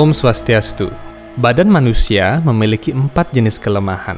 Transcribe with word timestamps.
Om 0.00 0.16
Swastiastu. 0.16 0.88
Badan 1.36 1.68
manusia 1.68 2.40
memiliki 2.40 2.88
empat 2.88 3.36
jenis 3.36 3.60
kelemahan. 3.60 4.16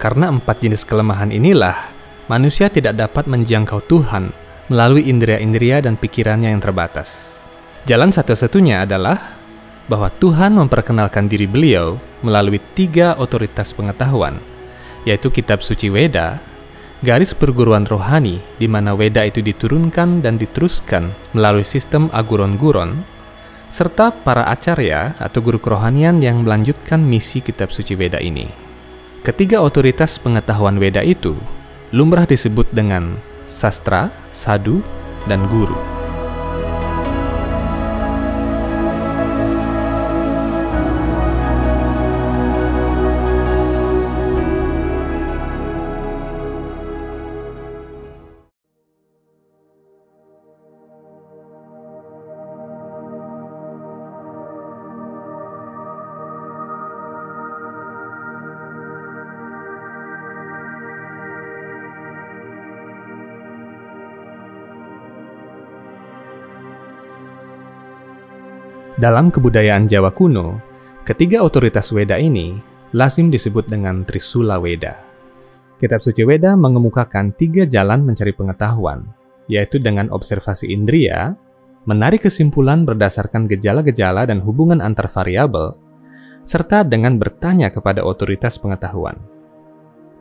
Karena 0.00 0.32
empat 0.32 0.64
jenis 0.64 0.88
kelemahan 0.88 1.28
inilah, 1.28 1.92
manusia 2.32 2.72
tidak 2.72 2.96
dapat 2.96 3.28
menjangkau 3.28 3.84
Tuhan 3.92 4.32
melalui 4.72 5.04
indera-indera 5.12 5.84
dan 5.84 6.00
pikirannya 6.00 6.56
yang 6.56 6.64
terbatas. 6.64 7.36
Jalan 7.84 8.08
satu-satunya 8.08 8.88
adalah 8.88 9.36
bahwa 9.84 10.08
Tuhan 10.16 10.56
memperkenalkan 10.56 11.28
diri 11.28 11.44
beliau 11.44 12.00
melalui 12.24 12.56
tiga 12.72 13.12
otoritas 13.20 13.76
pengetahuan, 13.76 14.40
yaitu 15.04 15.28
kitab 15.28 15.60
suci 15.60 15.92
Weda, 15.92 16.40
garis 17.04 17.36
perguruan 17.36 17.84
rohani 17.84 18.40
di 18.56 18.64
mana 18.64 18.96
Weda 18.96 19.28
itu 19.28 19.44
diturunkan 19.44 20.24
dan 20.24 20.40
diteruskan 20.40 21.12
melalui 21.36 21.68
sistem 21.68 22.08
aguron-guron, 22.16 23.20
serta 23.72 24.12
para 24.12 24.44
acarya 24.52 25.16
atau 25.16 25.40
guru 25.40 25.56
kerohanian 25.56 26.20
yang 26.20 26.44
melanjutkan 26.44 27.00
misi 27.00 27.40
kitab 27.40 27.72
suci 27.72 27.96
Weda 27.96 28.20
ini. 28.20 28.44
Ketiga 29.24 29.64
otoritas 29.64 30.20
pengetahuan 30.20 30.76
Weda 30.76 31.00
itu 31.00 31.32
lumrah 31.88 32.28
disebut 32.28 32.68
dengan 32.68 33.16
sastra, 33.48 34.12
sadu, 34.28 34.84
dan 35.24 35.48
guru. 35.48 36.01
Dalam 69.02 69.34
kebudayaan 69.34 69.90
Jawa 69.90 70.14
kuno, 70.14 70.62
ketiga 71.02 71.42
otoritas 71.42 71.90
Weda 71.90 72.22
ini 72.22 72.54
lazim 72.94 73.34
disebut 73.34 73.66
dengan 73.66 74.06
Trisula 74.06 74.62
Weda. 74.62 74.94
Kitab 75.82 76.06
suci 76.06 76.22
Weda 76.22 76.54
mengemukakan 76.54 77.34
tiga 77.34 77.66
jalan 77.66 78.06
mencari 78.06 78.30
pengetahuan, 78.30 79.02
yaitu 79.50 79.82
dengan 79.82 80.06
observasi 80.14 80.70
indria, 80.70 81.34
menarik 81.82 82.30
kesimpulan 82.30 82.86
berdasarkan 82.86 83.50
gejala-gejala 83.50 84.22
dan 84.22 84.38
hubungan 84.38 84.78
antar 84.78 85.10
variabel, 85.10 85.74
serta 86.46 86.86
dengan 86.86 87.18
bertanya 87.18 87.74
kepada 87.74 88.06
otoritas 88.06 88.54
pengetahuan. 88.54 89.18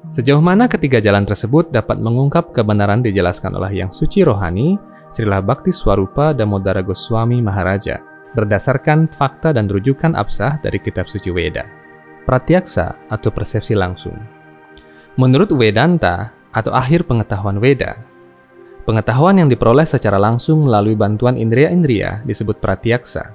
Sejauh 0.10 0.42
mana 0.42 0.66
ketiga 0.66 0.98
jalan 0.98 1.30
tersebut 1.30 1.70
dapat 1.70 2.02
mengungkap 2.02 2.50
kebenaran 2.50 3.06
dijelaskan 3.06 3.62
oleh 3.62 3.86
Yang 3.86 4.02
Suci 4.02 4.26
Rohani, 4.26 4.74
Srila 5.14 5.38
Bhakti 5.38 5.70
Swarupa 5.70 6.34
Damodara 6.34 6.82
Goswami 6.82 7.46
Maharaja 7.46 8.10
berdasarkan 8.36 9.12
fakta 9.12 9.56
dan 9.56 9.68
rujukan 9.68 10.16
absah 10.16 10.60
dari 10.64 10.80
kitab 10.80 11.08
suci 11.08 11.32
Weda. 11.32 11.68
Pratyaksa 12.28 13.10
atau 13.10 13.30
persepsi 13.34 13.74
langsung. 13.74 14.16
Menurut 15.20 15.52
Vedanta 15.56 16.32
atau 16.52 16.72
akhir 16.72 17.08
pengetahuan 17.08 17.60
Weda, 17.60 18.00
pengetahuan 18.84 19.40
yang 19.40 19.50
diperoleh 19.52 19.88
secara 19.88 20.20
langsung 20.20 20.68
melalui 20.68 20.96
bantuan 20.96 21.36
indria-indria 21.40 22.24
disebut 22.28 22.60
pratyaksa. 22.60 23.34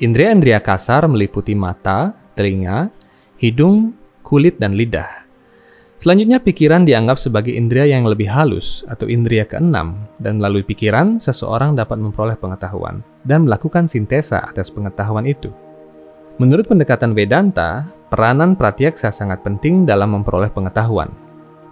Indria-indria 0.00 0.58
kasar 0.60 1.06
meliputi 1.06 1.54
mata, 1.54 2.12
telinga, 2.34 2.90
hidung, 3.38 3.94
kulit, 4.26 4.58
dan 4.58 4.74
lidah. 4.74 5.23
Selanjutnya, 6.04 6.36
pikiran 6.36 6.84
dianggap 6.84 7.16
sebagai 7.16 7.56
indera 7.56 7.88
yang 7.88 8.04
lebih 8.04 8.28
halus 8.28 8.84
atau 8.92 9.08
indera 9.08 9.48
keenam, 9.48 10.04
dan 10.20 10.36
melalui 10.36 10.60
pikiran, 10.60 11.16
seseorang 11.16 11.72
dapat 11.72 11.96
memperoleh 11.96 12.36
pengetahuan 12.36 13.00
dan 13.24 13.48
melakukan 13.48 13.88
sintesa 13.88 14.44
atas 14.44 14.68
pengetahuan 14.68 15.24
itu. 15.24 15.48
Menurut 16.36 16.68
pendekatan 16.68 17.16
Vedanta, 17.16 17.88
peranan 18.12 18.52
pratyaksa 18.52 19.08
sangat 19.08 19.40
penting 19.40 19.88
dalam 19.88 20.12
memperoleh 20.12 20.52
pengetahuan. 20.52 21.08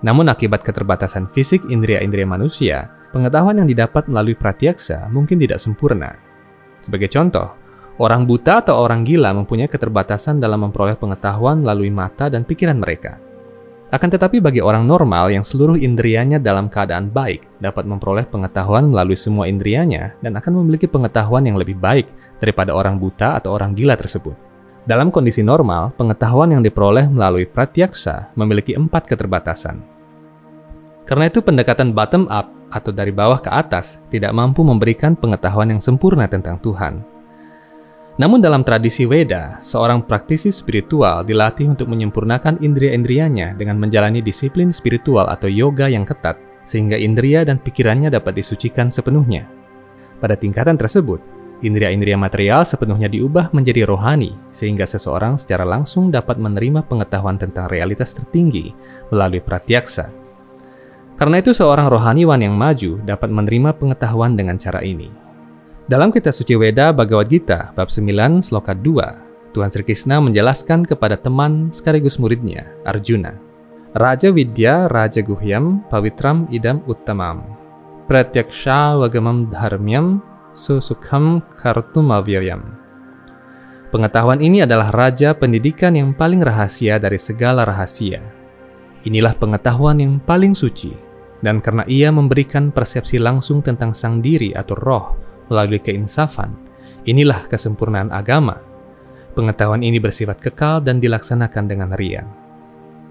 Namun 0.01 0.33
akibat 0.33 0.65
keterbatasan 0.65 1.29
fisik 1.29 1.69
indera-indera 1.69 2.25
manusia, 2.25 2.89
pengetahuan 3.13 3.61
yang 3.61 3.69
didapat 3.69 4.09
melalui 4.09 4.33
pratyaksa 4.33 5.13
mungkin 5.13 5.45
tidak 5.45 5.61
sempurna. 5.61 6.17
Sebagai 6.81 7.13
contoh, 7.13 7.53
orang 8.01 8.25
buta 8.25 8.65
atau 8.65 8.81
orang 8.81 9.05
gila 9.05 9.37
mempunyai 9.37 9.69
keterbatasan 9.69 10.41
dalam 10.41 10.65
memperoleh 10.65 10.97
pengetahuan 10.97 11.61
melalui 11.61 11.93
mata 11.93 12.33
dan 12.33 12.49
pikiran 12.49 12.81
mereka. 12.81 13.21
Akan 13.93 14.09
tetapi 14.09 14.41
bagi 14.41 14.65
orang 14.65 14.89
normal 14.89 15.29
yang 15.29 15.45
seluruh 15.45 15.77
indrianya 15.77 16.41
dalam 16.41 16.73
keadaan 16.73 17.13
baik 17.13 17.45
dapat 17.61 17.85
memperoleh 17.85 18.25
pengetahuan 18.25 18.89
melalui 18.89 19.21
semua 19.21 19.45
indrianya 19.45 20.17
dan 20.25 20.33
akan 20.33 20.65
memiliki 20.65 20.89
pengetahuan 20.89 21.45
yang 21.45 21.61
lebih 21.61 21.77
baik 21.77 22.09
daripada 22.41 22.73
orang 22.73 22.97
buta 22.97 23.37
atau 23.37 23.53
orang 23.53 23.77
gila 23.77 23.93
tersebut. 23.93 24.33
Dalam 24.89 25.13
kondisi 25.13 25.45
normal, 25.45 25.93
pengetahuan 25.93 26.57
yang 26.57 26.65
diperoleh 26.65 27.05
melalui 27.13 27.45
pratyaksa 27.45 28.33
memiliki 28.33 28.73
empat 28.73 29.13
keterbatasan. 29.13 29.85
Karena 31.05 31.29
itu 31.29 31.45
pendekatan 31.45 31.93
bottom 31.93 32.25
up 32.33 32.49
atau 32.73 32.97
dari 32.97 33.13
bawah 33.13 33.45
ke 33.45 33.53
atas 33.53 34.01
tidak 34.09 34.33
mampu 34.33 34.65
memberikan 34.65 35.13
pengetahuan 35.13 35.69
yang 35.69 35.85
sempurna 35.85 36.25
tentang 36.25 36.57
Tuhan 36.65 37.12
namun 38.21 38.45
dalam 38.45 38.61
tradisi 38.61 39.09
Weda, 39.09 39.57
seorang 39.65 40.05
praktisi 40.05 40.53
spiritual 40.53 41.25
dilatih 41.25 41.73
untuk 41.73 41.89
menyempurnakan 41.89 42.61
indria-indrianya 42.61 43.57
dengan 43.57 43.81
menjalani 43.81 44.21
disiplin 44.21 44.69
spiritual 44.69 45.33
atau 45.33 45.49
yoga 45.49 45.89
yang 45.89 46.05
ketat, 46.05 46.37
sehingga 46.69 47.01
indria 47.01 47.41
dan 47.41 47.57
pikirannya 47.57 48.13
dapat 48.13 48.37
disucikan 48.37 48.93
sepenuhnya. 48.93 49.49
Pada 50.21 50.37
tingkatan 50.37 50.77
tersebut, 50.77 51.25
indria-indria 51.65 52.21
material 52.21 52.69
sepenuhnya 52.69 53.09
diubah 53.09 53.49
menjadi 53.57 53.89
rohani, 53.89 54.37
sehingga 54.53 54.85
seseorang 54.85 55.41
secara 55.41 55.65
langsung 55.65 56.13
dapat 56.13 56.37
menerima 56.37 56.85
pengetahuan 56.85 57.41
tentang 57.41 57.73
realitas 57.73 58.13
tertinggi 58.13 58.77
melalui 59.09 59.41
pratyaksa. 59.41 60.13
Karena 61.17 61.41
itu 61.41 61.57
seorang 61.57 61.89
rohaniwan 61.89 62.45
yang 62.45 62.53
maju 62.61 63.01
dapat 63.09 63.33
menerima 63.33 63.73
pengetahuan 63.79 64.37
dengan 64.37 64.61
cara 64.61 64.85
ini. 64.85 65.22
Dalam 65.93 66.09
kitab 66.09 66.33
suci 66.33 66.57
Weda 66.57 66.89
Bhagavad 66.89 67.29
Gita 67.29 67.69
bab 67.77 67.93
9 67.93 68.41
sloka 68.41 68.73
2, 68.73 69.53
Tuhan 69.53 69.69
Sri 69.69 69.85
Krishna 69.85 70.25
menjelaskan 70.25 70.89
kepada 70.89 71.21
teman 71.21 71.69
sekaligus 71.69 72.17
muridnya, 72.17 72.65
Arjuna. 72.89 73.37
Raja 73.93 74.33
Vidya 74.33 74.89
Raja 74.89 75.21
Guhyam 75.21 75.85
Pawitram 75.93 76.49
Idam 76.49 76.81
Uttamam. 76.89 77.45
Pratyaksha 78.09 78.97
Wagamam 78.97 79.53
Dharmyam 79.53 80.25
Susukham 80.57 81.45
Kartumavyayam. 81.61 82.73
Pengetahuan 83.93 84.41
ini 84.41 84.65
adalah 84.65 84.89
raja 84.97 85.37
pendidikan 85.37 85.93
yang 85.93 86.17
paling 86.17 86.41
rahasia 86.41 86.97
dari 86.97 87.21
segala 87.21 87.69
rahasia. 87.69 88.25
Inilah 89.05 89.37
pengetahuan 89.37 90.01
yang 90.01 90.17
paling 90.25 90.57
suci, 90.57 90.97
dan 91.45 91.61
karena 91.61 91.85
ia 91.85 92.09
memberikan 92.09 92.73
persepsi 92.73 93.21
langsung 93.21 93.61
tentang 93.61 93.93
sang 93.93 94.25
diri 94.25 94.57
atau 94.57 94.73
roh, 94.73 95.22
melalui 95.53 95.77
keinsafan. 95.77 96.57
Inilah 97.05 97.45
kesempurnaan 97.53 98.09
agama. 98.09 98.57
Pengetahuan 99.37 99.85
ini 99.85 100.01
bersifat 100.01 100.41
kekal 100.41 100.81
dan 100.81 100.97
dilaksanakan 100.97 101.65
dengan 101.69 101.93
riang. 101.93 102.29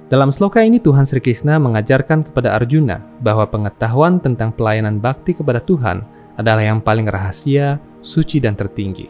Dalam 0.10 0.34
sloka 0.34 0.60
ini 0.60 0.82
Tuhan 0.82 1.06
Sri 1.06 1.22
Krishna 1.22 1.62
mengajarkan 1.62 2.26
kepada 2.26 2.58
Arjuna 2.58 3.00
bahwa 3.22 3.46
pengetahuan 3.48 4.18
tentang 4.20 4.52
pelayanan 4.52 4.98
bakti 4.98 5.38
kepada 5.38 5.62
Tuhan 5.62 6.04
adalah 6.36 6.66
yang 6.66 6.82
paling 6.82 7.08
rahasia, 7.08 7.80
suci 8.02 8.42
dan 8.42 8.58
tertinggi. 8.58 9.08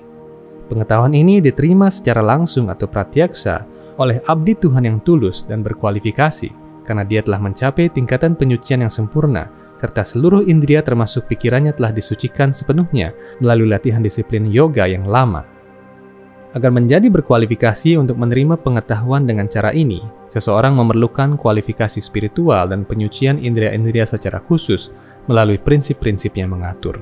Pengetahuan 0.69 1.15
ini 1.15 1.41
diterima 1.41 1.89
secara 1.89 2.21
langsung 2.21 2.69
atau 2.69 2.85
pratyaksa 2.85 3.65
oleh 3.97 4.21
abdi 4.29 4.53
Tuhan 4.55 4.85
yang 4.85 4.97
tulus 5.01 5.43
dan 5.43 5.65
berkualifikasi 5.65 6.53
karena 6.85 7.03
dia 7.05 7.21
telah 7.25 7.41
mencapai 7.41 7.89
tingkatan 7.89 8.37
penyucian 8.37 8.85
yang 8.85 8.93
sempurna 8.93 9.49
serta 9.81 10.05
seluruh 10.05 10.45
indria 10.45 10.85
termasuk 10.85 11.25
pikirannya 11.25 11.73
telah 11.73 11.89
disucikan 11.89 12.53
sepenuhnya 12.53 13.17
melalui 13.41 13.65
latihan 13.73 14.05
disiplin 14.05 14.45
yoga 14.45 14.85
yang 14.85 15.09
lama. 15.09 15.41
Agar 16.53 16.69
menjadi 16.69 17.09
berkualifikasi 17.09 17.97
untuk 17.97 18.21
menerima 18.21 18.61
pengetahuan 18.61 19.25
dengan 19.25 19.49
cara 19.49 19.73
ini, 19.73 20.05
seseorang 20.29 20.77
memerlukan 20.77 21.33
kualifikasi 21.33 21.97
spiritual 21.97 22.69
dan 22.69 22.85
penyucian 22.85 23.41
indria-indria 23.41 24.05
secara 24.05 24.37
khusus 24.37 24.93
melalui 25.25 25.57
prinsip-prinsip 25.57 26.37
yang 26.37 26.53
mengatur. 26.53 27.01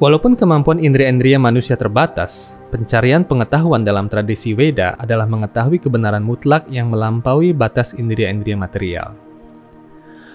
Walaupun 0.00 0.32
kemampuan 0.32 0.80
indria-indria 0.80 1.36
manusia 1.36 1.76
terbatas, 1.76 2.56
pencarian 2.72 3.20
pengetahuan 3.20 3.84
dalam 3.84 4.08
tradisi 4.08 4.56
Weda 4.56 4.96
adalah 4.96 5.28
mengetahui 5.28 5.76
kebenaran 5.76 6.24
mutlak 6.24 6.64
yang 6.72 6.88
melampaui 6.88 7.52
batas 7.52 7.92
indria-indria 7.92 8.56
material. 8.56 9.29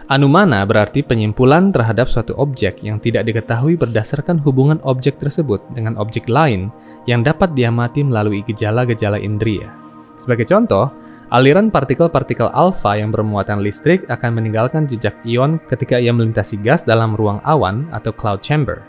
Anumana 0.05 0.61
berarti 0.69 1.01
penyimpulan 1.01 1.73
terhadap 1.73 2.05
suatu 2.05 2.37
objek 2.37 2.77
yang 2.85 3.01
tidak 3.01 3.25
diketahui 3.25 3.73
berdasarkan 3.73 4.37
hubungan 4.45 4.77
objek 4.85 5.17
tersebut 5.17 5.57
dengan 5.73 5.97
objek 5.97 6.29
lain 6.29 6.69
yang 7.09 7.25
dapat 7.25 7.57
diamati 7.57 8.05
melalui 8.05 8.45
gejala-gejala 8.45 9.17
indria. 9.17 9.73
Sebagai 10.21 10.45
contoh, 10.45 10.93
aliran 11.33 11.73
partikel-partikel 11.73 12.53
alfa 12.53 13.01
yang 13.01 13.09
bermuatan 13.09 13.65
listrik 13.65 14.05
akan 14.05 14.37
meninggalkan 14.37 14.85
jejak 14.85 15.17
ion 15.25 15.57
ketika 15.73 15.97
ia 15.97 16.13
melintasi 16.13 16.61
gas 16.61 16.85
dalam 16.85 17.17
ruang 17.17 17.41
awan 17.41 17.89
atau 17.89 18.13
cloud 18.13 18.45
chamber. 18.45 18.85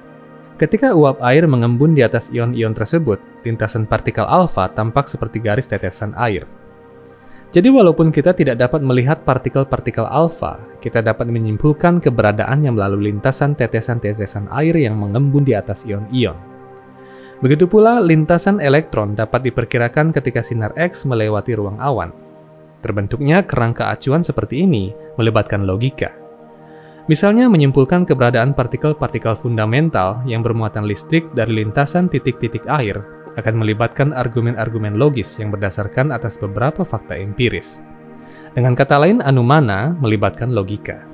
Ketika 0.61 0.93
uap 0.93 1.17
air 1.25 1.49
mengembun 1.49 1.97
di 1.97 2.05
atas 2.05 2.29
ion-ion 2.29 2.77
tersebut, 2.77 3.17
lintasan 3.41 3.89
partikel 3.89 4.29
alfa 4.29 4.69
tampak 4.69 5.09
seperti 5.09 5.41
garis 5.41 5.65
tetesan 5.65 6.13
air. 6.21 6.45
Jadi 7.55 7.73
walaupun 7.73 8.11
kita 8.11 8.35
tidak 8.35 8.59
dapat 8.59 8.83
melihat 8.83 9.23
partikel-partikel 9.23 10.05
alfa, 10.05 10.59
kita 10.83 11.01
dapat 11.01 11.31
menyimpulkan 11.31 12.03
keberadaannya 12.03 12.75
melalui 12.75 13.15
lintasan 13.15 13.55
tetesan-tetesan 13.55 14.51
air 14.51 14.75
yang 14.77 14.99
mengembun 14.99 15.47
di 15.47 15.55
atas 15.55 15.87
ion-ion. 15.87 16.37
Begitu 17.41 17.69
pula 17.69 18.03
lintasan 18.03 18.59
elektron 18.59 19.13
dapat 19.13 19.45
diperkirakan 19.47 20.11
ketika 20.11 20.41
sinar 20.41 20.73
X 20.75 21.05
melewati 21.05 21.53
ruang 21.55 21.79
awan. 21.79 22.11
Terbentuknya 22.81 23.45
kerangka 23.45 23.93
acuan 23.93 24.25
seperti 24.25 24.65
ini 24.65 24.93
melibatkan 25.17 25.65
logika. 25.65 26.13
Misalnya 27.07 27.47
menyimpulkan 27.47 28.03
keberadaan 28.03 28.51
partikel-partikel 28.53 29.39
fundamental 29.39 30.27
yang 30.27 30.43
bermuatan 30.43 30.91
listrik 30.91 31.31
dari 31.39 31.63
lintasan 31.63 32.11
titik-titik 32.11 32.67
air 32.67 33.16
akan 33.37 33.55
melibatkan 33.61 34.17
argumen-argumen 34.17 34.97
logis 34.97 35.37
yang 35.37 35.53
berdasarkan 35.53 36.13
atas 36.13 36.41
beberapa 36.41 36.83
fakta 36.83 37.17
empiris. 37.17 37.85
Dengan 38.57 38.73
kata 38.73 38.97
lain, 38.97 39.21
anumana 39.21 39.93
melibatkan 40.01 40.57
logika. 40.57 41.05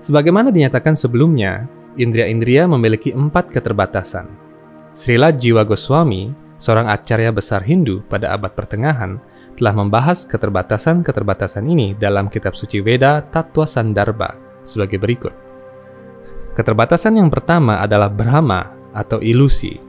Sebagaimana 0.00 0.48
dinyatakan 0.48 0.96
sebelumnya, 0.96 1.68
indria-indria 2.00 2.64
memiliki 2.64 3.12
empat 3.12 3.52
keterbatasan. 3.52 4.28
Srila 4.96 5.28
Jiwa 5.28 5.68
Goswami, 5.68 6.32
seorang 6.56 6.88
acarya 6.88 7.28
besar 7.32 7.60
Hindu 7.60 8.00
pada 8.08 8.32
abad 8.32 8.56
pertengahan, 8.56 9.20
telah 9.56 9.72
membahas 9.72 10.24
keterbatasan-keterbatasan 10.28 11.64
ini 11.64 11.96
dalam 11.96 12.28
kitab 12.28 12.52
suci 12.52 12.84
Veda 12.84 13.24
Tattva 13.24 13.64
Sandarbha 13.64 14.36
sebagai 14.64 15.00
berikut. 15.00 15.32
Keterbatasan 16.56 17.20
yang 17.20 17.28
pertama 17.28 17.80
adalah 17.84 18.08
Brahma 18.08 18.72
atau 18.96 19.20
ilusi. 19.20 19.85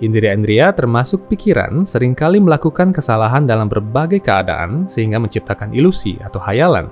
Indria-indria 0.00 0.72
termasuk 0.72 1.28
pikiran 1.28 1.84
sering 1.84 2.16
kali 2.16 2.40
melakukan 2.40 2.88
kesalahan 2.88 3.44
dalam 3.44 3.68
berbagai 3.68 4.24
keadaan 4.24 4.88
sehingga 4.88 5.20
menciptakan 5.20 5.76
ilusi 5.76 6.16
atau 6.24 6.40
hayalan. 6.40 6.88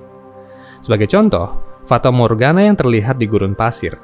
Sebagai 0.85 1.09
contoh, 1.09 1.57
fata 1.89 2.13
morgana 2.13 2.69
yang 2.69 2.77
terlihat 2.77 3.17
di 3.17 3.25
gurun 3.25 3.57
pasir. 3.57 3.97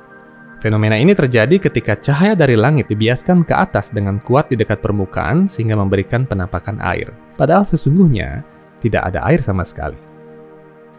Fenomena 0.65 0.97
ini 0.97 1.13
terjadi 1.13 1.61
ketika 1.61 1.93
cahaya 2.01 2.33
dari 2.33 2.57
langit 2.57 2.89
dibiaskan 2.89 3.45
ke 3.45 3.53
atas 3.53 3.93
dengan 3.93 4.17
kuat 4.25 4.49
di 4.49 4.57
dekat 4.57 4.81
permukaan 4.81 5.45
sehingga 5.45 5.77
memberikan 5.77 6.25
penampakan 6.25 6.81
air. 6.81 7.13
Padahal 7.37 7.69
sesungguhnya 7.69 8.41
tidak 8.81 9.13
ada 9.13 9.21
air 9.29 9.45
sama 9.45 9.69
sekali. 9.69 10.01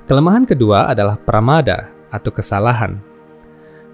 Kelemahan 0.06 0.46
kedua 0.46 0.94
adalah 0.94 1.18
pramada 1.18 1.90
atau 2.14 2.30
kesalahan. 2.30 3.02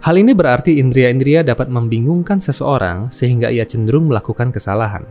Hal 0.01 0.17
ini 0.17 0.33
berarti 0.33 0.81
indria-indria 0.81 1.45
dapat 1.45 1.69
membingungkan 1.69 2.41
seseorang 2.41 3.13
sehingga 3.13 3.53
ia 3.53 3.69
cenderung 3.69 4.09
melakukan 4.09 4.49
kesalahan. 4.49 5.05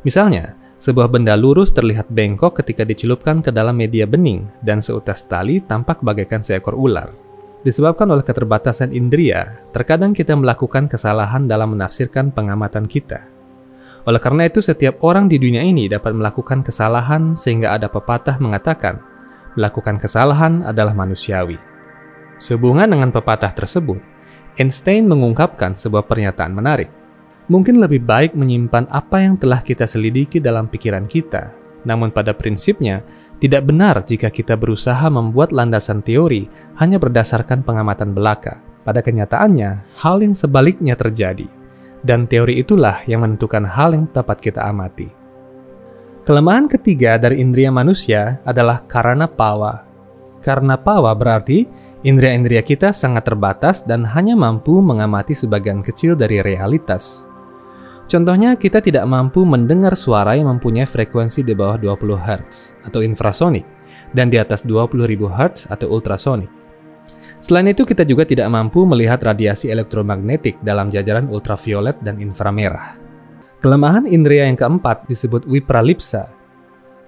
Misalnya, 0.00 0.56
sebuah 0.80 1.12
benda 1.12 1.36
lurus 1.36 1.76
terlihat 1.76 2.08
bengkok 2.08 2.56
ketika 2.64 2.88
dicelupkan 2.88 3.44
ke 3.44 3.52
dalam 3.52 3.76
media 3.76 4.08
bening 4.08 4.48
dan 4.64 4.80
seutas 4.80 5.28
tali 5.28 5.60
tampak 5.60 6.00
bagaikan 6.00 6.40
seekor 6.40 6.72
ular. 6.72 7.12
Disebabkan 7.68 8.08
oleh 8.08 8.24
keterbatasan 8.24 8.96
indria, 8.96 9.60
terkadang 9.76 10.16
kita 10.16 10.32
melakukan 10.32 10.88
kesalahan 10.88 11.44
dalam 11.44 11.76
menafsirkan 11.76 12.32
pengamatan 12.32 12.88
kita. 12.88 13.28
Oleh 14.08 14.20
karena 14.24 14.48
itu, 14.48 14.64
setiap 14.64 15.04
orang 15.04 15.28
di 15.28 15.36
dunia 15.36 15.60
ini 15.60 15.84
dapat 15.84 16.16
melakukan 16.16 16.64
kesalahan 16.64 17.36
sehingga 17.36 17.76
ada 17.76 17.92
pepatah 17.92 18.40
mengatakan, 18.40 19.04
melakukan 19.52 20.00
kesalahan 20.00 20.64
adalah 20.64 20.96
manusiawi. 20.96 21.56
Sehubungan 22.36 22.84
dengan 22.84 23.08
pepatah 23.08 23.56
tersebut, 23.56 24.13
Einstein 24.54 25.10
mengungkapkan 25.10 25.74
sebuah 25.74 26.06
pernyataan 26.06 26.54
menarik. 26.54 26.90
Mungkin 27.50 27.82
lebih 27.82 28.06
baik 28.06 28.32
menyimpan 28.38 28.88
apa 28.88 29.20
yang 29.20 29.34
telah 29.36 29.60
kita 29.60 29.84
selidiki 29.84 30.40
dalam 30.40 30.70
pikiran 30.70 31.04
kita, 31.10 31.52
namun 31.84 32.08
pada 32.08 32.32
prinsipnya 32.32 33.04
tidak 33.42 33.68
benar 33.68 34.00
jika 34.06 34.32
kita 34.32 34.56
berusaha 34.56 35.04
membuat 35.12 35.52
landasan 35.52 36.00
teori 36.00 36.48
hanya 36.80 36.96
berdasarkan 36.96 37.66
pengamatan 37.66 38.16
belaka. 38.16 38.62
Pada 38.84 39.00
kenyataannya, 39.00 40.00
hal 40.00 40.16
yang 40.22 40.32
sebaliknya 40.36 40.96
terjadi, 40.96 41.48
dan 42.04 42.28
teori 42.28 42.60
itulah 42.60 43.00
yang 43.08 43.24
menentukan 43.24 43.64
hal 43.64 43.96
yang 43.96 44.06
tepat 44.08 44.40
kita 44.40 44.64
amati. 44.64 45.08
Kelemahan 46.24 46.68
ketiga 46.72 47.20
dari 47.20 47.44
indria 47.44 47.68
manusia 47.68 48.40
adalah 48.48 48.80
karena 48.88 49.28
pawa. 49.28 49.84
Karena 50.40 50.80
pawa 50.80 51.12
berarti 51.12 51.68
Indria-indria 52.04 52.60
kita 52.60 52.92
sangat 52.92 53.24
terbatas 53.24 53.80
dan 53.80 54.04
hanya 54.04 54.36
mampu 54.36 54.76
mengamati 54.84 55.32
sebagian 55.32 55.80
kecil 55.80 56.12
dari 56.12 56.44
realitas. 56.44 57.24
Contohnya, 58.04 58.60
kita 58.60 58.84
tidak 58.84 59.08
mampu 59.08 59.40
mendengar 59.48 59.96
suara 59.96 60.36
yang 60.36 60.52
mempunyai 60.52 60.84
frekuensi 60.84 61.40
di 61.40 61.56
bawah 61.56 61.80
20 61.80 62.20
Hz 62.20 62.76
atau 62.84 63.00
infrasonik 63.00 63.64
dan 64.12 64.28
di 64.28 64.36
atas 64.36 64.68
20.000 64.68 65.00
Hz 65.32 65.72
atau 65.72 65.96
ultrasonik. 65.96 66.52
Selain 67.40 67.72
itu, 67.72 67.88
kita 67.88 68.04
juga 68.04 68.28
tidak 68.28 68.52
mampu 68.52 68.84
melihat 68.84 69.24
radiasi 69.24 69.72
elektromagnetik 69.72 70.60
dalam 70.60 70.92
jajaran 70.92 71.32
ultraviolet 71.32 71.96
dan 72.04 72.20
inframerah. 72.20 73.00
Kelemahan 73.64 74.04
indera 74.04 74.44
yang 74.44 74.60
keempat 74.60 75.08
disebut 75.08 75.48
wipralipsa. 75.48 76.28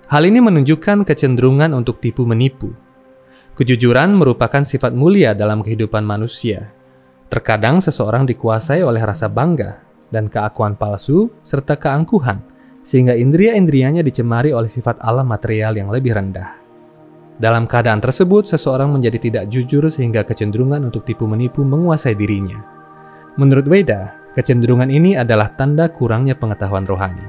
Hal 0.08 0.24
ini 0.24 0.40
menunjukkan 0.40 1.04
kecenderungan 1.04 1.76
untuk 1.76 2.00
tipu 2.00 2.24
menipu 2.24 2.72
Kejujuran 3.56 4.12
merupakan 4.12 4.60
sifat 4.60 4.92
mulia 4.92 5.32
dalam 5.32 5.64
kehidupan 5.64 6.04
manusia. 6.04 6.76
Terkadang 7.32 7.80
seseorang 7.80 8.28
dikuasai 8.28 8.84
oleh 8.84 9.00
rasa 9.00 9.32
bangga 9.32 9.80
dan 10.12 10.28
keakuan 10.28 10.76
palsu 10.76 11.32
serta 11.40 11.80
keangkuhan, 11.80 12.44
sehingga 12.84 13.16
indria-indrianya 13.16 14.04
dicemari 14.04 14.52
oleh 14.52 14.68
sifat 14.68 15.00
alam 15.00 15.24
material 15.24 15.72
yang 15.72 15.88
lebih 15.88 16.12
rendah. 16.12 16.52
Dalam 17.40 17.64
keadaan 17.64 18.04
tersebut, 18.04 18.44
seseorang 18.44 18.92
menjadi 18.92 19.16
tidak 19.16 19.44
jujur 19.48 19.88
sehingga 19.88 20.20
kecenderungan 20.20 20.92
untuk 20.92 21.08
tipu-menipu 21.08 21.64
menguasai 21.64 22.12
dirinya. 22.12 22.60
Menurut 23.40 23.64
Weda, 23.72 24.20
kecenderungan 24.36 24.92
ini 24.92 25.16
adalah 25.16 25.48
tanda 25.56 25.88
kurangnya 25.88 26.36
pengetahuan 26.36 26.84
rohani. 26.84 27.24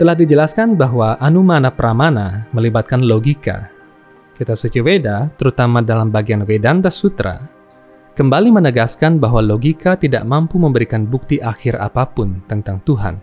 Telah 0.00 0.16
dijelaskan 0.16 0.80
bahwa 0.80 1.20
Anumana 1.20 1.68
Pramana 1.68 2.48
melibatkan 2.56 3.04
logika 3.04 3.68
kitab 4.42 4.58
suci 4.58 4.82
Veda, 4.82 5.30
terutama 5.38 5.78
dalam 5.78 6.10
bagian 6.10 6.42
Vedanta 6.42 6.90
Sutra, 6.90 7.38
kembali 8.18 8.50
menegaskan 8.50 9.22
bahwa 9.22 9.38
logika 9.38 9.94
tidak 9.94 10.26
mampu 10.26 10.58
memberikan 10.58 11.06
bukti 11.06 11.38
akhir 11.38 11.78
apa 11.78 12.10
pun 12.10 12.42
tentang 12.50 12.82
Tuhan. 12.82 13.22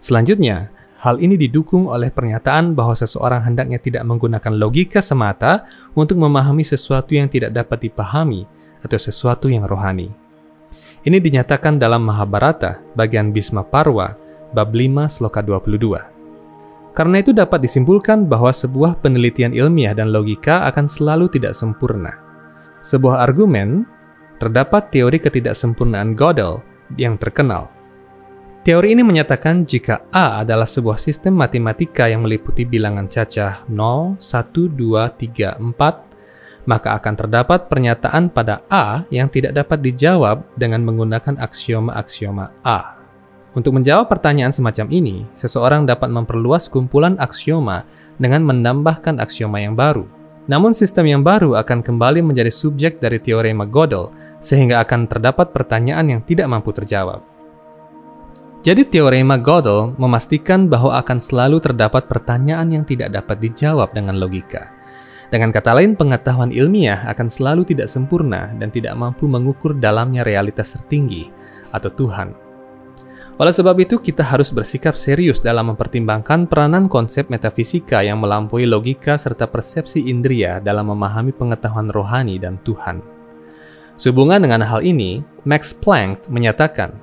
Selanjutnya, 0.00 0.72
hal 1.04 1.20
ini 1.20 1.36
didukung 1.36 1.86
oleh 1.86 2.08
pernyataan 2.08 2.72
bahwa 2.72 2.96
seseorang 2.96 3.44
hendaknya 3.44 3.76
tidak 3.76 4.08
menggunakan 4.08 4.56
logika 4.56 5.04
semata 5.04 5.68
untuk 5.92 6.16
memahami 6.16 6.64
sesuatu 6.64 7.12
yang 7.12 7.28
tidak 7.28 7.52
dapat 7.52 7.92
dipahami 7.92 8.48
atau 8.80 8.98
sesuatu 8.98 9.52
yang 9.52 9.68
rohani. 9.68 10.10
Ini 11.02 11.18
dinyatakan 11.20 11.76
dalam 11.76 12.08
Mahabharata 12.08 12.80
bagian 12.94 13.34
Bhisma 13.34 13.66
Parwa 13.66 14.14
bab 14.54 14.70
5 14.70 15.10
sloka 15.10 15.44
22. 15.44 16.11
Karena 16.92 17.24
itu 17.24 17.32
dapat 17.32 17.64
disimpulkan 17.64 18.28
bahwa 18.28 18.52
sebuah 18.52 19.00
penelitian 19.00 19.56
ilmiah 19.56 19.96
dan 19.96 20.12
logika 20.12 20.68
akan 20.68 20.84
selalu 20.84 21.32
tidak 21.32 21.56
sempurna. 21.56 22.20
Sebuah 22.84 23.24
argumen, 23.24 23.88
terdapat 24.36 24.92
teori 24.92 25.16
ketidaksempurnaan 25.16 26.12
Gödel 26.12 26.60
yang 27.00 27.16
terkenal. 27.16 27.72
Teori 28.62 28.94
ini 28.94 29.02
menyatakan 29.02 29.66
jika 29.66 30.06
A 30.14 30.44
adalah 30.46 30.68
sebuah 30.68 30.94
sistem 30.94 31.34
matematika 31.34 32.06
yang 32.06 32.22
meliputi 32.22 32.62
bilangan 32.62 33.10
cacah 33.10 33.66
0, 33.66 34.22
1, 34.22 34.22
2, 34.22 35.58
3, 35.58 35.58
4, 35.58 36.70
maka 36.70 36.94
akan 36.94 37.14
terdapat 37.18 37.66
pernyataan 37.66 38.30
pada 38.30 38.62
A 38.70 39.02
yang 39.10 39.26
tidak 39.26 39.58
dapat 39.58 39.82
dijawab 39.82 40.46
dengan 40.54 40.86
menggunakan 40.86 41.42
aksioma-aksioma 41.42 42.62
A. 42.62 43.01
Untuk 43.52 43.76
menjawab 43.76 44.08
pertanyaan 44.08 44.52
semacam 44.52 44.88
ini, 44.88 45.28
seseorang 45.36 45.84
dapat 45.84 46.08
memperluas 46.08 46.72
kumpulan 46.72 47.20
aksioma 47.20 47.84
dengan 48.16 48.48
menambahkan 48.48 49.20
aksioma 49.20 49.60
yang 49.60 49.76
baru. 49.76 50.08
Namun 50.48 50.72
sistem 50.72 51.06
yang 51.06 51.22
baru 51.22 51.54
akan 51.60 51.84
kembali 51.84 52.24
menjadi 52.24 52.50
subjek 52.50 52.98
dari 52.98 53.20
teorema 53.20 53.68
Gödel 53.68 54.10
sehingga 54.42 54.82
akan 54.82 55.06
terdapat 55.06 55.54
pertanyaan 55.54 56.18
yang 56.18 56.20
tidak 56.24 56.50
mampu 56.50 56.74
terjawab. 56.74 57.22
Jadi 58.62 58.88
teorema 58.88 59.38
Gödel 59.38 59.94
memastikan 60.00 60.66
bahwa 60.66 60.98
akan 60.98 61.18
selalu 61.20 61.60
terdapat 61.60 62.10
pertanyaan 62.10 62.72
yang 62.72 62.84
tidak 62.88 63.12
dapat 63.12 63.38
dijawab 63.38 63.92
dengan 63.94 64.18
logika. 64.18 64.72
Dengan 65.28 65.48
kata 65.48 65.72
lain, 65.76 65.96
pengetahuan 65.96 66.52
ilmiah 66.52 67.04
akan 67.08 67.28
selalu 67.28 67.64
tidak 67.68 67.88
sempurna 67.88 68.52
dan 68.56 68.68
tidak 68.68 68.92
mampu 68.98 69.28
mengukur 69.28 69.76
dalamnya 69.76 70.24
realitas 70.26 70.76
tertinggi 70.76 71.32
atau 71.72 71.88
Tuhan. 71.88 72.41
Oleh 73.42 73.50
sebab 73.50 73.74
itu, 73.82 73.98
kita 73.98 74.22
harus 74.22 74.54
bersikap 74.54 74.94
serius 74.94 75.42
dalam 75.42 75.74
mempertimbangkan 75.74 76.46
peranan 76.46 76.86
konsep 76.86 77.26
metafisika 77.26 77.98
yang 77.98 78.22
melampaui 78.22 78.70
logika 78.70 79.18
serta 79.18 79.50
persepsi 79.50 80.06
indria 80.06 80.62
dalam 80.62 80.94
memahami 80.94 81.34
pengetahuan 81.34 81.90
rohani 81.90 82.38
dan 82.38 82.62
Tuhan. 82.62 83.02
Sehubungan 83.98 84.46
dengan 84.46 84.62
hal 84.62 84.86
ini, 84.86 85.26
Max 85.42 85.74
Planck 85.74 86.30
menyatakan, 86.30 86.94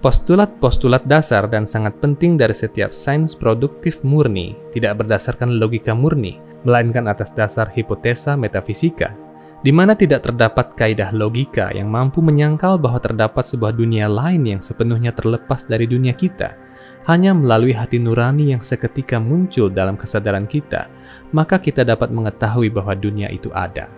postulat-postulat 0.00 1.04
dasar 1.04 1.44
dan 1.44 1.68
sangat 1.68 1.92
penting 2.00 2.40
dari 2.40 2.56
setiap 2.56 2.96
sains 2.96 3.36
produktif 3.36 4.00
murni 4.00 4.56
tidak 4.72 5.04
berdasarkan 5.04 5.60
logika 5.60 5.92
murni, 5.92 6.40
melainkan 6.64 7.04
atas 7.04 7.36
dasar 7.36 7.68
hipotesa 7.68 8.32
metafisika 8.32 9.12
di 9.60 9.72
mana 9.76 9.92
tidak 9.92 10.24
terdapat 10.24 10.72
kaidah 10.72 11.12
logika 11.12 11.68
yang 11.76 11.92
mampu 11.92 12.24
menyangkal 12.24 12.80
bahwa 12.80 12.96
terdapat 12.96 13.44
sebuah 13.44 13.76
dunia 13.76 14.08
lain 14.08 14.48
yang 14.48 14.60
sepenuhnya 14.64 15.12
terlepas 15.12 15.68
dari 15.68 15.84
dunia 15.84 16.16
kita, 16.16 16.56
hanya 17.04 17.36
melalui 17.36 17.76
hati 17.76 18.00
nurani 18.00 18.56
yang 18.56 18.64
seketika 18.64 19.20
muncul 19.20 19.68
dalam 19.68 20.00
kesadaran 20.00 20.48
kita, 20.48 20.88
maka 21.36 21.60
kita 21.60 21.84
dapat 21.84 22.08
mengetahui 22.08 22.72
bahwa 22.72 22.96
dunia 22.96 23.28
itu 23.28 23.52
ada. 23.52 23.92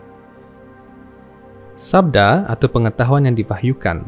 Sabda 1.79 2.51
atau 2.51 2.67
pengetahuan 2.67 3.31
yang 3.31 3.39
divahyukan 3.39 4.03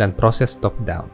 dan 0.00 0.10
proses 0.16 0.56
top-down. 0.56 1.12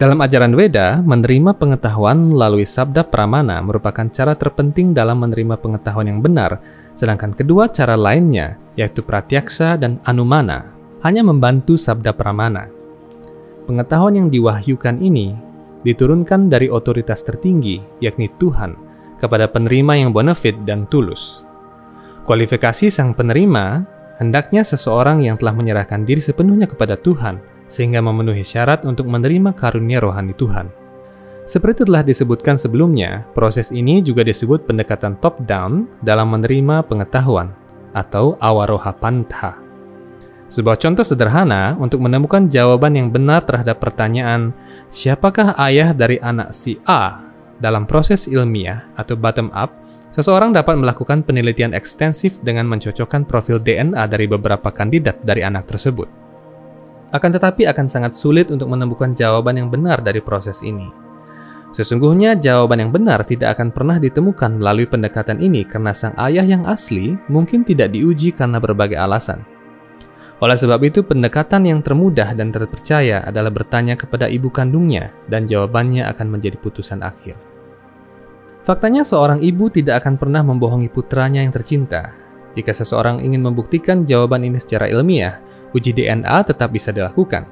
Dalam 0.00 0.16
ajaran 0.24 0.56
Weda, 0.56 1.04
menerima 1.04 1.60
pengetahuan 1.60 2.32
melalui 2.32 2.64
sabda 2.64 3.04
pramana 3.04 3.60
merupakan 3.60 4.08
cara 4.08 4.32
terpenting 4.32 4.96
dalam 4.96 5.20
menerima 5.20 5.60
pengetahuan 5.60 6.08
yang 6.08 6.24
benar 6.24 6.79
Sedangkan 6.94 7.32
kedua 7.32 7.70
cara 7.70 7.96
lainnya, 7.96 8.60
yaitu 8.76 9.00
pratyaksa 9.04 9.80
dan 9.80 9.98
anumana, 10.04 10.72
hanya 11.00 11.24
membantu 11.24 11.80
sabda 11.80 12.12
pramana. 12.12 12.68
Pengetahuan 13.64 14.18
yang 14.18 14.28
diwahyukan 14.28 14.98
ini 15.00 15.36
diturunkan 15.86 16.52
dari 16.52 16.68
otoritas 16.68 17.24
tertinggi, 17.24 17.80
yakni 18.04 18.28
Tuhan, 18.36 18.76
kepada 19.20 19.48
penerima 19.48 19.96
yang 20.00 20.10
bonafit 20.12 20.56
dan 20.68 20.84
tulus. 20.88 21.44
Kualifikasi 22.24 22.92
sang 22.92 23.16
penerima 23.16 23.84
hendaknya 24.20 24.60
seseorang 24.60 25.24
yang 25.24 25.40
telah 25.40 25.56
menyerahkan 25.56 26.04
diri 26.04 26.20
sepenuhnya 26.20 26.68
kepada 26.68 27.00
Tuhan, 27.00 27.40
sehingga 27.70 28.04
memenuhi 28.04 28.44
syarat 28.44 28.84
untuk 28.84 29.08
menerima 29.08 29.56
karunia 29.56 30.02
rohani 30.04 30.36
Tuhan. 30.36 30.68
Seperti 31.50 31.82
telah 31.82 32.06
disebutkan 32.06 32.54
sebelumnya, 32.54 33.26
proses 33.34 33.74
ini 33.74 33.98
juga 33.98 34.22
disebut 34.22 34.70
pendekatan 34.70 35.18
top-down 35.18 35.90
dalam 35.98 36.30
menerima 36.30 36.86
pengetahuan 36.86 37.50
atau 37.90 38.38
awaroha 38.38 38.94
pantha. 38.94 39.58
Sebuah 40.46 40.78
contoh 40.78 41.02
sederhana 41.02 41.74
untuk 41.82 42.06
menemukan 42.06 42.46
jawaban 42.46 42.94
yang 42.94 43.10
benar 43.10 43.42
terhadap 43.42 43.82
pertanyaan 43.82 44.54
siapakah 44.94 45.58
ayah 45.58 45.90
dari 45.90 46.22
anak 46.22 46.54
si 46.54 46.78
A 46.86 47.18
dalam 47.58 47.82
proses 47.82 48.30
ilmiah 48.30 48.86
atau 48.94 49.18
bottom 49.18 49.50
up, 49.50 49.74
seseorang 50.14 50.54
dapat 50.54 50.78
melakukan 50.78 51.26
penelitian 51.26 51.74
ekstensif 51.74 52.38
dengan 52.46 52.70
mencocokkan 52.70 53.26
profil 53.26 53.58
DNA 53.58 54.06
dari 54.06 54.30
beberapa 54.30 54.70
kandidat 54.70 55.18
dari 55.26 55.42
anak 55.42 55.66
tersebut. 55.66 56.06
Akan 57.10 57.34
tetapi 57.34 57.66
akan 57.66 57.90
sangat 57.90 58.14
sulit 58.14 58.54
untuk 58.54 58.70
menemukan 58.70 59.10
jawaban 59.18 59.58
yang 59.58 59.66
benar 59.66 59.98
dari 59.98 60.22
proses 60.22 60.62
ini 60.62 61.09
Sesungguhnya 61.70 62.34
jawaban 62.34 62.82
yang 62.82 62.90
benar 62.90 63.22
tidak 63.22 63.54
akan 63.54 63.70
pernah 63.70 64.02
ditemukan 64.02 64.58
melalui 64.58 64.90
pendekatan 64.90 65.38
ini 65.38 65.62
karena 65.62 65.94
sang 65.94 66.18
ayah 66.18 66.42
yang 66.42 66.66
asli 66.66 67.14
mungkin 67.30 67.62
tidak 67.62 67.94
diuji 67.94 68.34
karena 68.34 68.58
berbagai 68.58 68.98
alasan. 68.98 69.46
Oleh 70.40 70.56
sebab 70.56 70.80
itu, 70.82 71.04
pendekatan 71.04 71.68
yang 71.68 71.84
termudah 71.84 72.32
dan 72.32 72.48
terpercaya 72.48 73.20
adalah 73.22 73.52
bertanya 73.52 73.92
kepada 73.92 74.24
ibu 74.24 74.48
kandungnya 74.48 75.12
dan 75.28 75.44
jawabannya 75.44 76.08
akan 76.08 76.26
menjadi 76.32 76.56
putusan 76.56 77.04
akhir. 77.04 77.36
Faktanya 78.64 79.04
seorang 79.04 79.44
ibu 79.44 79.68
tidak 79.68 80.00
akan 80.04 80.16
pernah 80.16 80.40
membohongi 80.40 80.88
putranya 80.88 81.44
yang 81.44 81.52
tercinta. 81.52 82.16
Jika 82.56 82.72
seseorang 82.72 83.20
ingin 83.20 83.44
membuktikan 83.44 84.08
jawaban 84.08 84.42
ini 84.42 84.56
secara 84.56 84.88
ilmiah, 84.88 85.38
uji 85.76 85.92
DNA 85.92 86.36
tetap 86.48 86.72
bisa 86.72 86.88
dilakukan. 86.90 87.44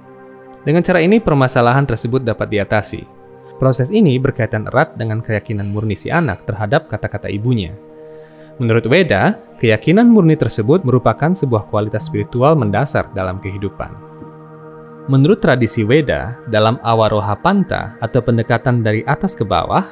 Dengan 0.65 0.81
cara 0.81 1.05
ini, 1.05 1.21
permasalahan 1.21 1.85
tersebut 1.85 2.25
dapat 2.25 2.49
diatasi. 2.51 3.18
Proses 3.59 3.91
ini 3.91 4.15
berkaitan 4.23 4.71
erat 4.71 4.95
dengan 4.95 5.19
keyakinan 5.19 5.67
murni 5.75 5.99
si 5.99 6.15
anak 6.15 6.47
terhadap 6.47 6.87
kata-kata 6.87 7.27
ibunya. 7.27 7.75
Menurut 8.63 8.87
Weda, 8.87 9.39
keyakinan 9.59 10.11
murni 10.11 10.39
tersebut 10.39 10.83
merupakan 10.83 11.35
sebuah 11.35 11.67
kualitas 11.71 12.07
spiritual 12.07 12.55
mendasar 12.55 13.11
dalam 13.15 13.43
kehidupan. 13.43 13.91
Menurut 15.11 15.43
tradisi 15.43 15.83
Weda, 15.83 16.39
dalam 16.51 16.79
Awaroha 16.87 17.35
Panta 17.39 17.99
atau 17.99 18.23
pendekatan 18.23 18.83
dari 18.83 19.03
atas 19.07 19.35
ke 19.35 19.43
bawah, 19.47 19.87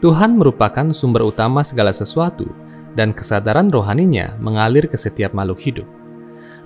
Tuhan 0.00 0.40
merupakan 0.40 0.92
sumber 0.96 1.28
utama 1.28 1.60
segala 1.60 1.92
sesuatu 1.92 2.48
dan 2.96 3.12
kesadaran 3.12 3.68
rohaninya 3.68 4.36
mengalir 4.40 4.88
ke 4.88 4.96
setiap 4.96 5.36
makhluk 5.36 5.60
hidup. 5.60 5.88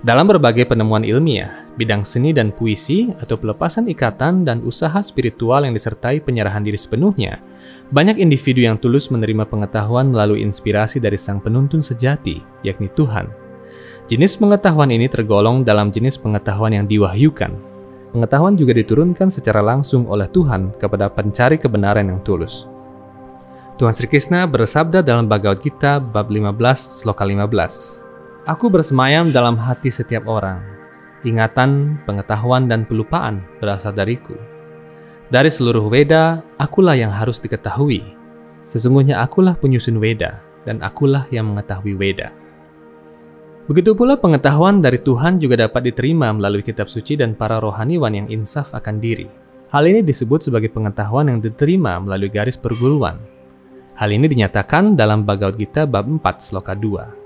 Dalam 0.06 0.30
berbagai 0.30 0.70
penemuan 0.70 1.02
ilmiah, 1.02 1.63
bidang 1.74 2.06
seni 2.06 2.30
dan 2.30 2.54
puisi 2.54 3.10
atau 3.18 3.34
pelepasan 3.34 3.90
ikatan 3.90 4.46
dan 4.46 4.62
usaha 4.62 4.98
spiritual 5.02 5.66
yang 5.66 5.74
disertai 5.74 6.22
penyerahan 6.22 6.62
diri 6.62 6.78
sepenuhnya, 6.78 7.42
banyak 7.90 8.18
individu 8.18 8.62
yang 8.62 8.78
tulus 8.78 9.10
menerima 9.10 9.46
pengetahuan 9.46 10.10
melalui 10.10 10.42
inspirasi 10.42 11.02
dari 11.02 11.18
sang 11.18 11.42
penuntun 11.42 11.82
sejati, 11.82 12.42
yakni 12.62 12.90
Tuhan. 12.94 13.30
Jenis 14.06 14.36
pengetahuan 14.36 14.92
ini 14.92 15.08
tergolong 15.08 15.64
dalam 15.64 15.88
jenis 15.88 16.20
pengetahuan 16.20 16.76
yang 16.76 16.84
diwahyukan. 16.84 17.50
Pengetahuan 18.14 18.54
juga 18.54 18.76
diturunkan 18.76 19.32
secara 19.32 19.58
langsung 19.58 20.06
oleh 20.06 20.30
Tuhan 20.30 20.76
kepada 20.78 21.10
pencari 21.10 21.58
kebenaran 21.58 22.06
yang 22.12 22.20
tulus. 22.22 22.68
Tuhan 23.74 23.90
Sri 23.90 24.06
Krishna 24.06 24.46
bersabda 24.46 25.02
dalam 25.02 25.26
Bhagavad 25.26 25.58
Gita 25.58 25.98
bab 25.98 26.30
15 26.30 26.54
sloka 27.02 27.26
15. 27.26 28.46
Aku 28.46 28.70
bersemayam 28.70 29.34
dalam 29.34 29.58
hati 29.58 29.90
setiap 29.90 30.30
orang. 30.30 30.73
Ingatan, 31.24 31.98
pengetahuan, 32.04 32.68
dan 32.68 32.84
pelupaan 32.84 33.40
berasal 33.58 33.96
dariku. 33.96 34.36
Dari 35.32 35.48
seluruh 35.48 35.88
Weda, 35.88 36.44
akulah 36.60 36.92
yang 36.92 37.08
harus 37.08 37.40
diketahui. 37.40 38.04
Sesungguhnya 38.68 39.24
akulah 39.24 39.56
penyusun 39.56 39.96
Weda, 39.96 40.44
dan 40.68 40.84
akulah 40.84 41.24
yang 41.32 41.48
mengetahui 41.48 41.96
Weda. 41.96 42.28
Begitu 43.64 43.96
pula 43.96 44.20
pengetahuan 44.20 44.84
dari 44.84 45.00
Tuhan 45.00 45.40
juga 45.40 45.64
dapat 45.64 45.88
diterima 45.88 46.28
melalui 46.36 46.60
kitab 46.60 46.92
suci 46.92 47.16
dan 47.16 47.32
para 47.32 47.56
rohaniwan 47.56 48.12
yang 48.12 48.28
insaf 48.28 48.76
akan 48.76 49.00
diri. 49.00 49.24
Hal 49.72 49.88
ini 49.88 50.04
disebut 50.04 50.44
sebagai 50.44 50.68
pengetahuan 50.68 51.32
yang 51.32 51.40
diterima 51.40 51.96
melalui 51.96 52.28
garis 52.28 52.60
perguruan. 52.60 53.16
Hal 53.96 54.12
ini 54.12 54.28
dinyatakan 54.28 54.92
dalam 54.92 55.24
Bhagavad 55.24 55.56
Gita 55.56 55.88
bab 55.88 56.04
4 56.04 56.20
sloka 56.44 56.76
2. 56.76 57.23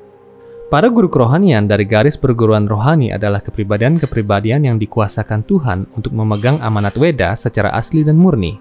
Para 0.68 0.92
guru 0.92 1.08
kerohanian 1.08 1.64
dari 1.64 1.88
garis 1.88 2.20
perguruan 2.20 2.68
rohani 2.68 3.08
adalah 3.08 3.40
kepribadian-kepribadian 3.40 4.68
yang 4.68 4.76
dikuasakan 4.76 5.40
Tuhan 5.48 5.88
untuk 5.96 6.12
memegang 6.12 6.60
amanat 6.60 6.92
Weda 7.00 7.32
secara 7.40 7.72
asli 7.72 8.04
dan 8.04 8.20
murni. 8.20 8.60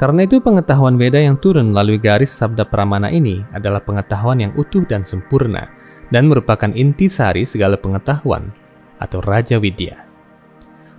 Karena 0.00 0.24
itu 0.24 0.40
pengetahuan 0.40 0.96
Weda 0.96 1.20
yang 1.20 1.36
turun 1.36 1.76
melalui 1.76 2.00
garis 2.00 2.32
sabda 2.32 2.64
pramana 2.64 3.12
ini 3.12 3.44
adalah 3.52 3.84
pengetahuan 3.84 4.48
yang 4.48 4.56
utuh 4.56 4.88
dan 4.88 5.04
sempurna 5.04 5.68
dan 6.08 6.24
merupakan 6.24 6.72
inti 6.72 7.04
sari 7.12 7.44
segala 7.44 7.76
pengetahuan 7.76 8.48
atau 8.96 9.20
Raja 9.20 9.60
Widya. 9.60 10.08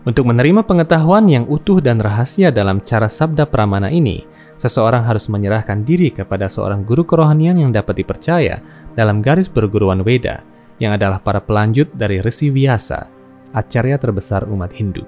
Untuk 0.05 0.29
menerima 0.29 0.61
pengetahuan 0.69 1.25
yang 1.25 1.49
utuh 1.49 1.81
dan 1.81 1.97
rahasia 1.97 2.53
dalam 2.53 2.85
cara 2.85 3.09
sabda 3.09 3.49
pramana 3.49 3.89
ini, 3.89 4.21
seseorang 4.57 5.05
harus 5.05 5.29
menyerahkan 5.29 5.85
diri 5.85 6.09
kepada 6.09 6.49
seorang 6.49 6.83
guru 6.83 7.05
kerohanian 7.05 7.61
yang 7.61 7.71
dapat 7.71 8.01
dipercaya 8.01 8.59
dalam 8.97 9.21
garis 9.21 9.47
perguruan 9.47 10.01
Weda, 10.01 10.41
yang 10.81 10.97
adalah 10.97 11.21
para 11.21 11.39
pelanjut 11.39 11.93
dari 11.93 12.19
Resi 12.19 12.49
Vyasa, 12.49 13.07
acarya 13.53 14.01
terbesar 14.01 14.49
umat 14.49 14.73
Hindu. 14.73 15.05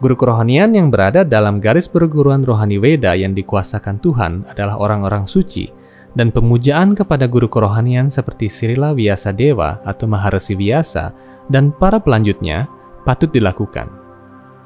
Guru 0.00 0.16
kerohanian 0.16 0.72
yang 0.72 0.88
berada 0.88 1.28
dalam 1.28 1.60
garis 1.60 1.84
perguruan 1.84 2.40
rohani 2.40 2.80
Weda 2.80 3.12
yang 3.12 3.36
dikuasakan 3.36 4.00
Tuhan 4.00 4.48
adalah 4.48 4.80
orang-orang 4.80 5.28
suci, 5.28 5.68
dan 6.16 6.34
pemujaan 6.34 6.96
kepada 6.96 7.30
guru 7.30 7.46
kerohanian 7.46 8.10
seperti 8.10 8.50
Sirila 8.50 8.96
Vyasa 8.96 9.30
Dewa 9.30 9.78
atau 9.86 10.10
Maharesi 10.10 10.58
Vyasa 10.58 11.14
dan 11.52 11.70
para 11.70 12.02
pelanjutnya 12.02 12.66
patut 13.06 13.30
dilakukan. 13.30 13.86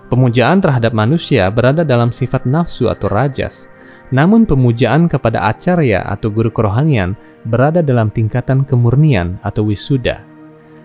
Pemujaan 0.09 0.61
terhadap 0.61 0.93
manusia 0.93 1.49
berada 1.51 1.83
dalam 1.83 2.13
sifat 2.15 2.47
nafsu 2.47 2.89
atau 2.89 3.11
rajas, 3.11 3.67
namun 4.15 4.47
pemujaan 4.47 5.11
kepada 5.11 5.51
acarya 5.51 6.07
atau 6.07 6.31
guru 6.31 6.47
kerohanian 6.55 7.19
berada 7.51 7.83
dalam 7.83 8.15
tingkatan 8.15 8.63
kemurnian 8.63 9.43
atau 9.43 9.67
wisuda. 9.67 10.23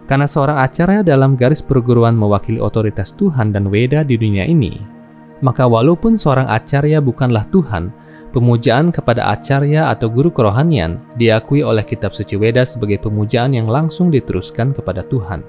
Karena 0.09 0.25
seorang 0.25 0.57
acarya 0.65 1.05
dalam 1.05 1.37
garis 1.37 1.61
perguruan 1.61 2.17
mewakili 2.17 2.57
otoritas 2.57 3.13
Tuhan 3.13 3.53
dan 3.53 3.69
Weda 3.69 4.01
di 4.01 4.17
dunia 4.17 4.49
ini, 4.49 4.81
maka 5.45 5.69
walaupun 5.69 6.17
seorang 6.17 6.49
acarya 6.49 6.97
bukanlah 6.97 7.45
Tuhan, 7.53 7.93
pemujaan 8.33 8.89
kepada 8.89 9.29
acarya 9.29 9.93
atau 9.93 10.09
guru 10.09 10.33
kerohanian 10.33 10.97
diakui 11.21 11.61
oleh 11.61 11.85
kitab 11.85 12.17
suci 12.17 12.33
Weda 12.33 12.65
sebagai 12.65 12.97
pemujaan 12.97 13.53
yang 13.53 13.69
langsung 13.69 14.09
diteruskan 14.09 14.73
kepada 14.73 15.05
Tuhan. 15.05 15.45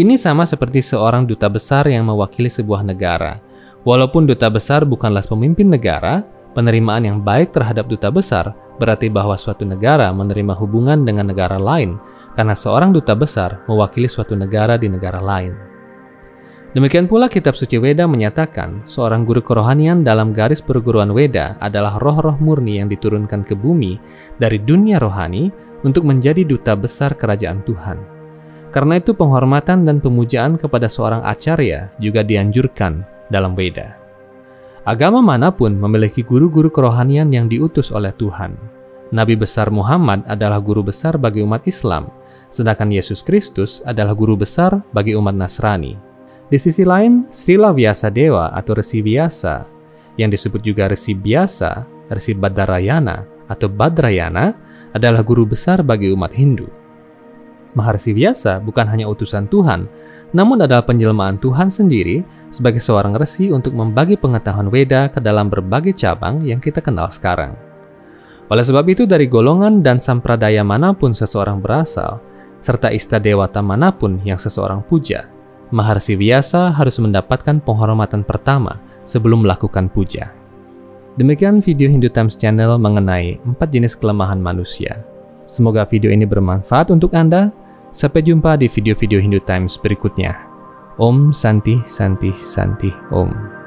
Ini 0.00 0.16
sama 0.16 0.48
seperti 0.48 0.80
seorang 0.80 1.28
duta 1.28 1.52
besar 1.52 1.84
yang 1.84 2.08
mewakili 2.08 2.48
sebuah 2.48 2.80
negara, 2.80 3.36
Walaupun 3.80 4.28
duta 4.28 4.52
besar 4.52 4.84
bukanlah 4.84 5.24
pemimpin 5.24 5.72
negara, 5.72 6.20
penerimaan 6.52 7.06
yang 7.06 7.18
baik 7.20 7.54
terhadap 7.54 7.86
duta 7.86 8.10
besar 8.10 8.52
berarti 8.80 9.12
bahwa 9.12 9.36
suatu 9.36 9.68
negara 9.68 10.08
menerima 10.10 10.56
hubungan 10.56 11.04
dengan 11.04 11.28
negara 11.28 11.60
lain 11.60 12.00
karena 12.32 12.56
seorang 12.56 12.96
duta 12.96 13.12
besar 13.12 13.60
mewakili 13.68 14.08
suatu 14.08 14.32
negara 14.32 14.80
di 14.80 14.88
negara 14.88 15.20
lain. 15.20 15.52
Demikian 16.70 17.10
pula 17.10 17.26
kitab 17.26 17.58
suci 17.58 17.82
Weda 17.82 18.06
menyatakan 18.06 18.86
seorang 18.86 19.26
guru 19.26 19.42
kerohanian 19.42 20.06
dalam 20.06 20.30
garis 20.30 20.62
perguruan 20.62 21.10
Weda 21.10 21.58
adalah 21.58 21.98
roh-roh 21.98 22.38
murni 22.38 22.78
yang 22.78 22.86
diturunkan 22.86 23.42
ke 23.42 23.58
bumi 23.58 23.98
dari 24.38 24.62
dunia 24.62 25.02
rohani 25.02 25.50
untuk 25.82 26.06
menjadi 26.06 26.46
duta 26.46 26.78
besar 26.78 27.18
kerajaan 27.18 27.66
Tuhan. 27.66 27.98
Karena 28.70 29.02
itu 29.02 29.18
penghormatan 29.18 29.82
dan 29.82 29.98
pemujaan 29.98 30.54
kepada 30.54 30.86
seorang 30.86 31.26
acarya 31.26 31.90
juga 31.98 32.22
dianjurkan 32.22 33.02
dalam 33.34 33.58
Weda. 33.58 33.99
Agama 34.88 35.20
mana 35.20 35.52
pun 35.52 35.76
memiliki 35.76 36.24
guru-guru 36.24 36.72
kerohanian 36.72 37.28
yang 37.28 37.52
diutus 37.52 37.92
oleh 37.92 38.16
Tuhan. 38.16 38.56
Nabi 39.12 39.36
besar 39.36 39.68
Muhammad 39.68 40.24
adalah 40.24 40.56
guru 40.56 40.80
besar 40.80 41.20
bagi 41.20 41.44
umat 41.44 41.68
Islam, 41.68 42.08
sedangkan 42.48 42.88
Yesus 42.88 43.20
Kristus 43.20 43.84
adalah 43.84 44.16
guru 44.16 44.40
besar 44.40 44.80
bagi 44.96 45.12
umat 45.12 45.36
Nasrani. 45.36 46.00
Di 46.48 46.56
sisi 46.56 46.82
lain, 46.82 47.28
Sila 47.28 47.76
Vyasa 47.76 48.08
Dewa 48.08 48.56
atau 48.56 48.72
Resi 48.72 49.04
Vyasa, 49.04 49.68
yang 50.16 50.32
disebut 50.32 50.64
juga 50.64 50.88
Resi 50.88 51.12
Biasa, 51.12 51.84
Resi 52.08 52.32
Badarayana 52.32 53.28
atau 53.52 53.68
Badrayana, 53.68 54.56
adalah 54.96 55.20
guru 55.20 55.44
besar 55.44 55.84
bagi 55.84 56.08
umat 56.08 56.32
Hindu. 56.32 56.79
Maharsi 57.78 58.10
Vyasa 58.10 58.58
bukan 58.58 58.86
hanya 58.90 59.06
utusan 59.06 59.46
Tuhan, 59.46 59.86
namun 60.34 60.62
adalah 60.62 60.82
penjelmaan 60.82 61.38
Tuhan 61.38 61.70
sendiri 61.70 62.22
sebagai 62.50 62.82
seorang 62.82 63.14
resi 63.14 63.50
untuk 63.54 63.74
membagi 63.78 64.18
pengetahuan 64.18 64.70
Weda 64.70 65.10
ke 65.10 65.22
dalam 65.22 65.46
berbagai 65.50 65.94
cabang 65.94 66.42
yang 66.42 66.58
kita 66.58 66.82
kenal 66.82 67.06
sekarang. 67.10 67.54
Oleh 68.50 68.66
sebab 68.66 68.82
itu, 68.90 69.06
dari 69.06 69.30
golongan 69.30 69.78
dan 69.78 70.02
sampradaya 70.02 70.66
mana 70.66 70.90
pun 70.90 71.14
seseorang 71.14 71.62
berasal, 71.62 72.18
serta 72.58 72.90
ista 72.90 73.22
dewata 73.22 73.62
mana 73.62 73.94
pun 73.94 74.18
yang 74.26 74.42
seseorang 74.42 74.82
puja, 74.82 75.30
Maharsi 75.70 76.18
Vyasa 76.18 76.74
harus 76.74 76.98
mendapatkan 76.98 77.62
penghormatan 77.62 78.26
pertama 78.26 78.82
sebelum 79.06 79.46
melakukan 79.46 79.86
puja. 79.86 80.34
Demikian 81.14 81.62
video 81.62 81.86
Hindu 81.86 82.10
Times 82.10 82.34
Channel 82.34 82.74
mengenai 82.78 83.38
empat 83.46 83.70
jenis 83.70 83.94
kelemahan 83.94 84.42
manusia. 84.42 85.06
Semoga 85.50 85.82
video 85.82 86.14
ini 86.14 86.22
bermanfaat 86.22 86.94
untuk 86.94 87.10
Anda 87.10 87.50
Sampai 87.90 88.22
jumpa 88.22 88.54
di 88.54 88.70
video-video 88.70 89.18
Hindu 89.18 89.42
Times 89.42 89.74
berikutnya. 89.74 90.38
Om 91.02 91.34
Santi 91.34 91.82
Santi 91.90 92.30
Santi 92.30 92.94
Om. 93.10 93.59